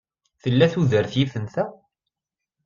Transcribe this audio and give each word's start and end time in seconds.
Tella 0.41 0.67
tudert 0.73 1.13
yifen 1.17 1.45
ta? 1.53 1.65